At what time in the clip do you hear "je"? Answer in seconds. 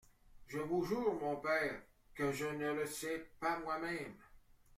0.47-0.57, 2.31-2.45